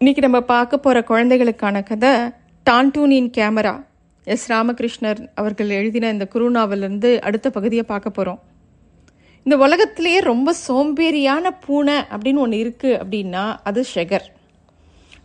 [0.00, 2.10] இன்னைக்கு நம்ம பார்க்க போகிற குழந்தைகளுக்கான கதை
[2.66, 3.72] டான்டூனின் கேமரா.
[4.26, 4.44] எஸ்.
[4.52, 8.38] ராமகிருஷ்ணர் அவர்கள் எழுதின இந்த குருநாவிலிருந்து அடுத்த பகுதியை பார்க்க போகிறோம்
[9.46, 14.26] இந்த உலகத்திலேயே ரொம்ப சோம்பேறியான பூனை அப்படின்னு ஒன்று இருக்குது அப்படின்னா அது ஷெகர்.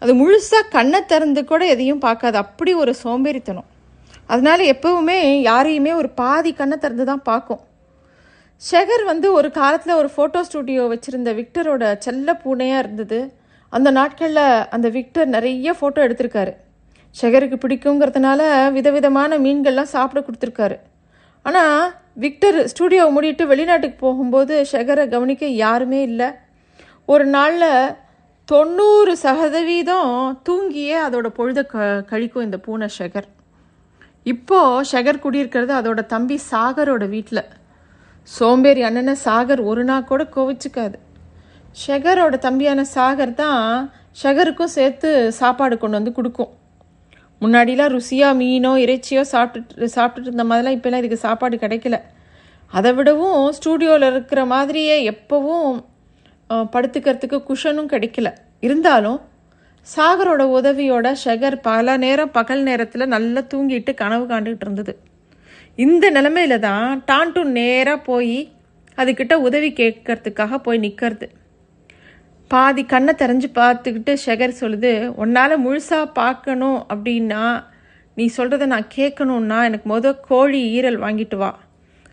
[0.02, 2.38] அது முழுசாக கண்ணை திறந்து கூட எதையும் பார்க்காது.
[2.38, 3.70] அப்படி ஒரு சோம்பேறித்தனம்.
[4.26, 7.62] அதனால் எப்பவுமே யாரையுமே ஒரு பாதி கண்ணை திறந்து தான் பார்க்கும்.
[8.72, 13.22] ஷெகர் வந்து ஒரு காலத்தில் ஒரு ஃபோட்டோ ஸ்டூடியோ வச்சுருந்த விக்டரோட செல்ல பூனையாக இருந்தது.
[13.78, 14.46] அந்த நாட்களில்
[14.76, 16.54] அந்த விக்டர் நிறைய ஃபோட்டோ எடுத்திருக்காரு.
[17.16, 18.42] ஷெகருக்கு பிடிக்குங்கிறதுனால
[18.78, 20.78] விதவிதமான மீன்கள்லாம் சாப்பிட கொடுத்துருக்காரு.
[21.46, 21.78] ஆனால்
[22.24, 26.30] விக்டர் ஸ்டூடியோவை மூடிட்டு வெளிநாட்டுக்கு போகும்போது ஷெகரை கவனிக்க யாருமே இல்லை.
[27.14, 27.96] ஒரு நாளில்
[28.52, 30.12] தொண்ணூறு சதவீதம்
[30.48, 33.28] தூங்கியே அதோட பொழுத க கழிக்கும் இந்த பூனை ஷெகர்.
[34.34, 37.44] இப்போது ஷெகர் குடியிருக்கிறது அதோட தம்பி சாகரோட வீட்டில்
[38.38, 40.98] சோம்பேறி அண்ணனை சாகர் ஒரு நாள் கூட கோவிச்சுக்காது.
[41.82, 43.64] ஷெகரோட தம்பியான சாகர் தான்
[44.22, 46.52] ஷெகருக்கும் சேர்த்து சாப்பாடு கொண்டு வந்து கொடுக்கும்.
[47.42, 51.98] முன்னாடிலாம் ருசியாக மீனோ இறைச்சியோ சாப்பிட்டுட்டு சாப்பிட்டுட்டு இருந்த மாதிரிலாம் இப்போலாம் இதுக்கு சாப்பாடு கிடைக்கல.
[52.74, 55.74] அதை விடவும் ஸ்டூடியோவில் இருக்கிற மாதிரியே எப்போவும்
[56.74, 58.30] படுத்துக்கிறதுக்கு குஷனும் கிடைக்கல.
[58.68, 59.20] இருந்தாலும்
[59.88, 64.94] சாகரோட உதவியோட ஷெகர் பல நேரம் பகல் நேரத்தில் நல்லா தூங்கிட்டு கனவு காண்டுகிட்டு இருந்தது.
[65.86, 68.38] இந்த நிலமையில தான் டான்டூன் நேராக போய்
[68.98, 71.28] அதுக்கிட்ட உதவி கேட்கறதுக்காக போய் நிற்கிறது
[72.54, 77.44] பாதி கண்ணை திறஞ்சு பார்த்துக்கிட்டு ஷெகர் சொல்லுது உன்னால் முழுசாக பார்க்கணும் அப்படின்னா
[78.16, 81.50] நீ சொல்கிறத நான் கேட்கணுன்னா எனக்கு முத கோழி ஈரல் வாங்கிட்டு வா.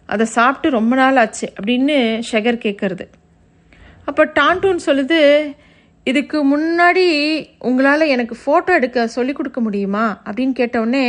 [0.06, 1.96] அதை சாப்பிட்டு ரொம்ப நாள் ஆச்சு அப்படின்னு
[2.30, 3.04] ஷெகர் கேட்குறது
[4.04, 5.20] அப்போ டான்டூன் சொல்லுது
[6.04, 7.06] இதுக்கு முன்னாடி
[7.58, 10.06] உங்களால் எனக்கு ஃபோட்டோ எடுக்க சொல்லி கொடுக்க முடியுமா?
[10.24, 11.04] அப்படின்னு கேட்டவுடனே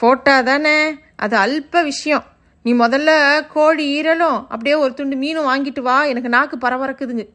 [0.00, 0.76] ஃபோட்டோ தானே
[1.16, 2.24] அது அல்ப விஷயம்.
[2.62, 3.10] நீ முதல்ல
[3.52, 6.04] கோழி ஈரலும் அப்படியே ஒரு துண்டு மீனும் வாங்கிட்டு வா.
[6.04, 7.26] எனக்கு நாக்கு பரபரக்குதுங்க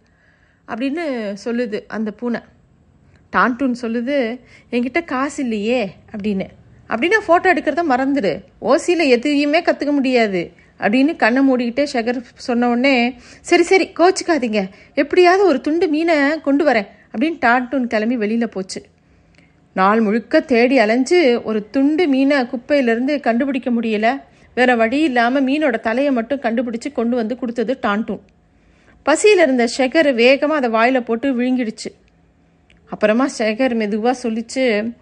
[0.71, 1.03] அப்படின்னு
[1.45, 2.41] சொல்லுது அந்த பூனை.
[3.35, 4.17] டான்டூன் சொல்லுது
[4.71, 5.81] என்கிட்ட காசு இல்லையே
[6.13, 6.47] அப்படின்னு.
[6.91, 8.31] அப்படின்னா ஃபோட்டோ எடுக்கிறத மறந்துடு
[8.71, 10.41] ஓசியில் எதையுமே கற்றுக்க முடியாது
[10.85, 12.95] அப்படின்னு கண்ணை மூடிக்கிட்டே ஷெகர் சொன்ன உடனே
[13.49, 14.61] சரி சரி கோச்சிக்காதீங்க.
[15.01, 16.17] எப்படியாவது ஒரு துண்டு மீனை
[16.47, 18.81] கொண்டு வரேன் அப்படின்னு டான்டூன் கிளம்பி வெளியில் போச்சு.
[19.79, 24.07] நாள் முழுக்க தேடி அலைஞ்சு ஒரு துண்டு மீனை குப்பையிலேருந்து கண்டுபிடிக்க முடியல.
[24.57, 28.23] வேற வழி இல்லாமல் மீனோட தலையை மட்டும் கண்டுபிடிச்சு கொண்டு வந்து கொடுத்தது டான்டூன்.
[29.03, 31.89] பசியில் இருந்த ஷெகர் வேகமாக அதை வாயில் போட்டு விழுங்கிடுச்சு.
[32.89, 34.93] அப்புறமா ஷெகர் மெதுவாக சொல்லிச்சு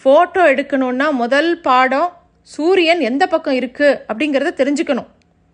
[0.00, 5.06] ஃபோட்டோ எடுக்கணும்னா முதல் பாடம் சூரியன் எந்த பக்கம் இருக்குது அப்படிங்கிறத தெரிஞ்சுக்கணும்.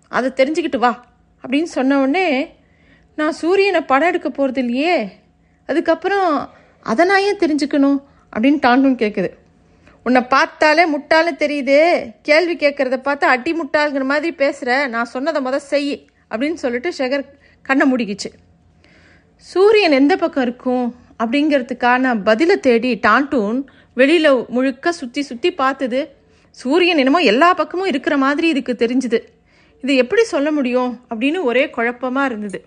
[0.08, 0.92] அதை தெரிஞ்சுக்கிட்டு வா.
[1.44, 2.56] அப்படின்னு சொன்ன உடனே
[3.14, 4.96] நான் சூரியனை படம் எடுக்க போகிறது இல்லையே
[5.68, 6.50] அதுக்கப்புறம்
[6.86, 7.98] அதை நான் ஏன் தெரிஞ்சுக்கணும்?
[8.32, 9.30] அப்படின்னு டான்டூன் கேட்குது
[10.02, 11.78] உன்னை பார்த்தாலே முட்டாலும் தெரியுது
[12.22, 17.24] கேள்வி கேட்குறத பார்த்து அடி முட்டாளுங்கிற மாதிரி பேசுகிற நான் சொன்னதை முதல் செய் அப்படின்னு சொல்லிட்டு ஷெகர்
[17.62, 18.31] கண்ணை முடிக்கிச்சு.
[19.34, 20.87] சூரியன் எந்த பக்கம் இருக்கும்
[21.19, 23.59] அப்படிங்கிறதுக்கான பதிலை தேடி டான்டூன்
[23.94, 26.00] வெளியில் முழுக்க சுற்றி சுற்றி பார்த்துது
[26.50, 29.19] சூரியன் என்னமோ எல்லா பக்கமும் இருக்கிற மாதிரி இதுக்கு தெரிஞ்சுது.
[29.82, 32.65] இது எப்படி சொல்ல முடியும் அப்படின்னு ஒரே குழப்பமாக இருந்தது.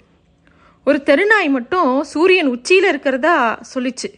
[0.87, 3.35] ஒரு தெருநாய் மட்டும் சூரியன் உச்சியில் இருக்கிறதா
[3.73, 4.09] சொல்லிச்சு.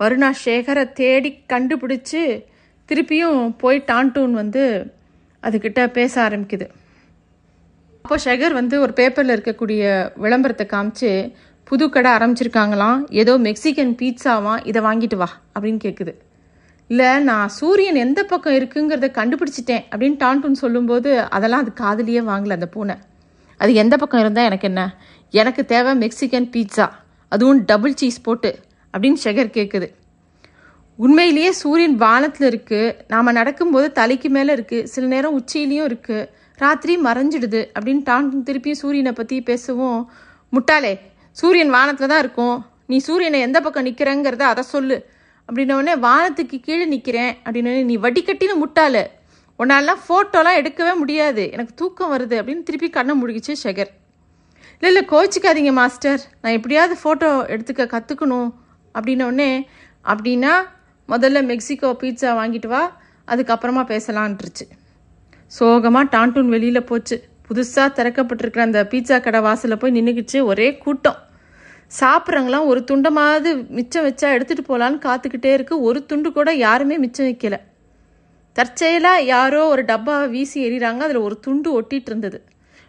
[0.00, 2.22] வருணா சேகரை தேடி கண்டுபிடிச்சு
[2.88, 4.62] திருப்பியும் போய் டான்டூன் வந்து
[5.42, 6.66] அதுக்கிட்ட பேச ஆரம்பிக்குது.
[8.04, 9.82] அப்போ ஷெகர் வந்து ஒரு பேப்பரில் இருக்கக்கூடிய
[10.14, 11.10] விளம்பரத்தை காமிச்சு
[11.64, 12.98] புது கடை ஆரம்பிச்சிருக்காங்களாம்.
[13.10, 15.28] ஏதோ மெக்சிகன் பீட்சாவாம் இதை வாங்கிட்டு வா.
[15.54, 16.12] அப்படின்னு கேட்குது
[16.90, 19.84] இல்லை நான் சூரியன் எந்த பக்கம் இருக்குங்கிறத கண்டுபிடிச்சிட்டேன்.
[19.90, 22.96] அப்படின்னு டான்டூன் சொல்லும்போது அதெல்லாம் அது காதலியே வாங்கல அந்த பூனை.
[23.60, 24.82] அது எந்த பக்கம் இருந்தால் எனக்கு என்ன?
[25.34, 26.88] எனக்கு தேவை மெக்சிகன் பீட்சா.
[27.28, 28.52] அதுவும் டபுள் சீஸ் போட்டு.
[28.94, 29.88] அப்படின்னு ஷெகர் கேட்குது
[30.98, 36.28] உண்மையிலேயே சூரியன் வானத்தில் இருக்குது நாம் நடக்கும்போது தலைக்கு மேலே இருக்குது சில நேரம் உச்சியிலையும் இருக்குது
[36.62, 40.00] ராத்திரி மறைஞ்சிடுது அப்படின்னு டான் திருப்பியும் சூரியனை பற்றி பேசவும்
[40.54, 40.92] முட்டாளே
[41.40, 42.56] சூரியன் வானத்தில் தான் இருக்கும்.
[42.90, 44.96] நீ சூரியனை எந்த பக்கம் நிற்கிறேங்கிறத அதை சொல்லு.
[45.48, 49.02] அப்படின்னோடனே வானத்துக்கு கீழே நிற்கிறேன் அப்படின்னு நீ வடிகட்டின முட்டாளு.
[49.58, 51.42] உன்னாலலாம் ஃபோட்டோலாம் எடுக்கவே முடியாது.
[51.54, 53.90] எனக்கு தூக்கம் வருது அப்படின்னு திருப்பி கண்ணை முடிக்கிச்சு ஷெகர்.
[54.80, 56.20] இல்லை இல்லை கோச்சிக்காதீங்க மாஸ்டர்.
[56.42, 58.50] நான் எப்படியாவது ஃபோட்டோ எடுத்துக்க கற்றுக்கணும்
[58.94, 59.50] அப்படின்னோடனே
[60.12, 60.52] அப்படின்னா
[61.08, 62.82] முதல்ல மெக்சிகோ பீட்சா வாங்கிட்டு வா.
[63.32, 64.66] அதுக்கப்புறமா பேசலான்ட்டுருச்சு
[65.56, 67.16] சோகமாக டான்டூன் வெளியில் போச்சு.
[67.48, 71.18] புதுசாக திறக்கப்பட்டிருக்கிற அந்த பீட்சா கடை வாசலில் போய் நின்றுக்கிச்சு ஒரே கூட்டம்.
[72.00, 75.74] சாப்பிட்றவங்களாம் ஒரு துண்டமாவது மிச்சம் வச்சா எடுத்துகிட்டு போகலான்னு காத்துக்கிட்டே இருக்கு.
[75.80, 77.56] ஒரு துண்டு கூட யாருமே மிச்சம் வைக்கல.
[78.52, 82.38] தற்செயலாக யாரோ ஒரு டப்பாவை வீசி எறிகிறாங்க அதில் ஒரு துண்டு ஒட்டிகிட்டு இருந்தது.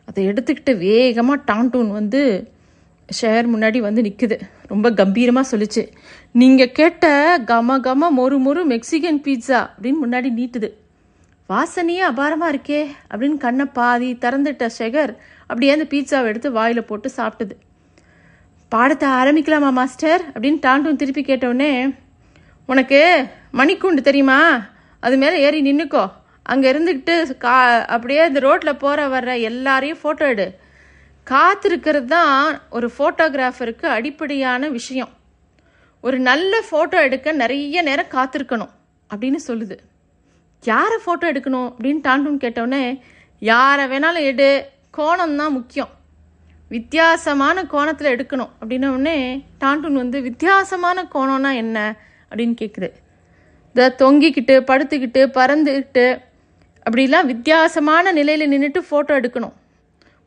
[0.06, 2.22] அதை எடுத்துக்கிட்டு வேகமாக டான்டூன் வந்து
[3.22, 4.38] ஷேர் முன்னாடி வந்து நிற்குது
[4.68, 5.84] ரொம்ப கம்பீரமாக சொல்லிச்சு.
[6.31, 7.06] நீங்கள் கேட்ட
[7.46, 10.69] கம கம மொறு மொறு மெக்சிகன் பீட்சா அப்படின்னு முன்னாடி நீட்டுது.
[11.50, 15.12] வாசனையே அபாரமாக இருக்கே அப்படின்னு கண்ணை பாதி திறந்துட்ட ஷெகர்
[15.48, 17.56] அப்படியே அந்த பீட்சாவை எடுத்து வாயில் போட்டு சாப்பிட்டது.
[18.70, 20.22] பாடத்தை ஆரம்பிக்கலாமா மாஸ்டர்?
[20.34, 21.96] அப்படின்னு டாண்டும் திருப்பி கேட்டவுடனே
[22.66, 23.02] உனக்கு
[23.54, 24.40] மணிக்கூண்டு தெரியுமா?
[25.00, 26.12] அது மேலே ஏறி நின்றுக்கோ
[26.44, 27.56] அங்கே இருந்துக்கிட்டு கா
[27.86, 30.48] அப்படியே இந்த ரோட்டில் போகிற வர்ற எல்லாரையும் ஃபோட்டோ எடு.
[31.28, 35.12] காத்திருக்கிறது தான் ஒரு ஃபோட்டோகிராஃபருக்கு அடிப்படையான விஷயம்.
[36.02, 38.74] ஒரு நல்ல ஃபோட்டோ எடுக்க நிறைய நேரம் காத்திருக்கணும்.
[39.10, 39.78] அப்படின்னு சொல்லுது.
[40.63, 43.02] யாரை ஃபோட்டோ எடுக்கணும் அப்படின்னு டான்டூன் கேட்டவுடனே
[43.40, 44.66] யாரை வேணாலும் எடு.
[44.98, 45.90] கோணம் தான் முக்கியம்.
[46.69, 48.50] வித்தியாசமான கோணத்தில் எடுக்கணும்.
[48.62, 51.96] அப்படின்ன டான்டூன் வந்து வித்தியாசமான கோணம்னா என்ன?
[52.30, 52.90] அப்படின்னு கேட்குது
[53.74, 56.22] இந்த தொங்கிக்கிட்டு படுத்துக்கிட்டு பறந்துக்கிட்டு
[56.90, 59.54] அப்படிலாம் வித்தியாசமான நிலையில் நின்றுட்டு ஃபோட்டோ எடுக்கணும்.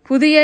[0.02, 0.36] புதிய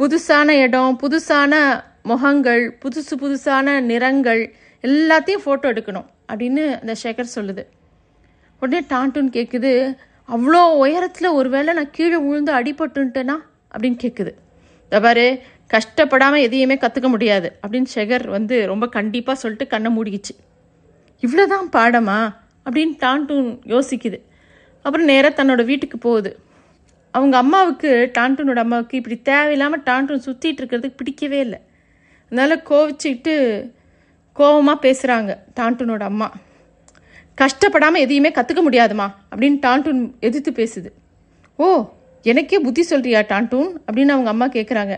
[0.00, 7.64] புதுசான இடம் புதுசான முகங்கள் புதுசு புதுசான நிறங்கள் எல்லாத்தையும் ஃபோட்டோ எடுக்கணும் அப்படின்னு அந்த சேகர் சொல்லுது.
[8.64, 9.72] உடனே டான்டூன் கேட்குது
[10.28, 13.36] அவ்வளோ உயரத்தில் ஒருவேளை நான் கீழே விழுந்து அடிபட்டுன்ட்டேனா?
[13.74, 14.32] அப்படின்னு கேட்குது
[15.02, 15.26] பாரு
[15.70, 20.34] கஷ்டப்படாமல் எதையுமே கற்றுக்க முடியாது அப்படின்னு ஷெகர் வந்து ரொம்ப கண்டிப்பாக சொல்லிட்டு கண்ணை மூடிக்கிச்சு.
[21.20, 22.18] இவ்வளோதான் பாடமா?
[22.66, 24.18] அப்படின்னு டான்டூன் யோசிக்குது.
[24.82, 26.32] அப்புறம் நேராக தன்னோட வீட்டுக்கு போகுது.
[27.14, 31.60] அவங்க அம்மாவுக்கு டான்டூனோட அம்மாவுக்கு இப்படி தேவையில்லாமல் டான்டூன் சுற்றிட்டு இருக்கிறதுக்கு பிடிக்கவே இல்லை.
[32.30, 33.34] அதனால் கோவிச்சுக்கிட்டு
[34.36, 36.28] கோவமாக பேசுகிறாங்க டான்டூனோட அம்மா.
[37.38, 39.06] கஷ்டப்படாமல் எதையுமே கற்றுக்க முடியாதுமா?
[39.30, 40.90] அப்படின்னு டான்டூன் எதிர்த்து பேசுது.
[41.56, 41.84] ஓ
[42.22, 43.70] எனக்கே புத்தி சொல்கிறியா டான்டூன்?
[43.86, 44.96] அப்படின்னு அவங்க அம்மா கேட்குறாங்க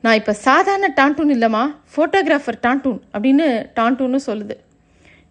[0.00, 3.46] நான் இப்போ சாதாரண டான்டூன் இல்லைம்மா ஃபோட்டோகிராஃபர் டான்டூன் அப்படின்னு
[3.78, 4.56] டான்டூன்னு சொல்லுது.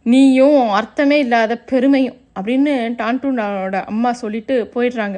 [0.03, 5.17] நீயும் அர்த்தமே இல்லாத பெருமையும் அப்படின்னு டான்டூனோட அம்மா சொல்லிட்டு போயிடுறாங்க.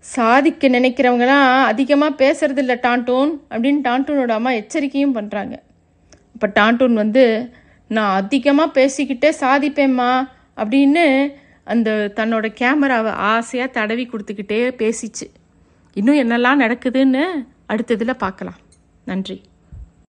[0.00, 5.54] சாதிக்க நினைக்கிறவங்களாம் அதிகமாக பேசுறதில்ல டான்டூன் அப்படின்னு டான்டூனோட அம்மா எச்சரிக்கையும் பண்ணுறாங்க
[6.34, 7.24] இப்போ டான்டூன் வந்து
[7.88, 10.10] நான் அதிகமாக பேசிக்கிட்டே சாதிப்பேம்மா
[10.56, 11.32] அப்படின்னு
[11.64, 15.26] அந்த தன்னோட கேமராவை ஆசையாக தடவி கொடுத்துக்கிட்டே பேசிச்சு.
[15.94, 17.24] இன்னும் என்னெல்லாம் நடக்குதுன்னு
[17.68, 18.58] அடுத்ததில் பார்க்கலாம்.
[19.04, 19.42] நன்றி.